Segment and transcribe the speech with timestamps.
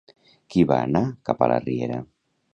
[0.53, 2.03] Qui va anar cap a la riera?